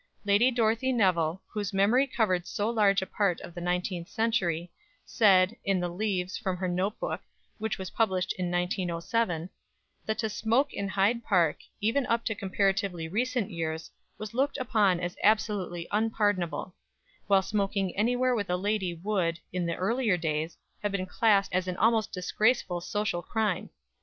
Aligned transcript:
Lady 0.25 0.49
Dorothy 0.49 0.91
Nevill, 0.91 1.43
whose 1.47 1.73
memory 1.75 2.07
covered 2.07 2.47
so 2.47 2.67
large 2.71 3.03
a 3.03 3.05
part 3.05 3.39
of 3.41 3.53
the 3.53 3.61
nineteenth 3.61 4.07
century, 4.09 4.71
said, 5.05 5.55
in 5.63 5.79
the 5.79 5.89
"Leaves" 5.89 6.39
from 6.39 6.57
her 6.57 6.67
note 6.67 6.97
book 6.99 7.21
which 7.59 7.77
was 7.77 7.91
published 7.91 8.33
in 8.33 8.49
1907, 8.49 9.47
that 10.07 10.17
to 10.17 10.27
smoke 10.27 10.73
in 10.73 10.87
Hyde 10.87 11.23
Park, 11.23 11.57
even 11.81 12.07
up 12.07 12.25
to 12.25 12.33
comparatively 12.33 13.07
recent 13.07 13.51
years, 13.51 13.91
was 14.17 14.33
looked 14.33 14.57
upon 14.57 14.99
as 14.99 15.15
absolutely 15.23 15.87
unpardonable; 15.91 16.73
while 17.27 17.43
smoking 17.43 17.95
anywhere 17.95 18.33
with 18.33 18.49
a 18.49 18.57
lady 18.57 18.95
would, 18.95 19.39
in 19.53 19.67
the 19.67 19.75
earlier 19.75 20.17
days, 20.17 20.57
have 20.81 20.91
been 20.91 21.05
classed 21.05 21.53
as 21.53 21.67
an 21.67 21.77
almost 21.77 22.11
disgraceful 22.11 22.81
social 22.81 23.21
crime. 23.21 23.69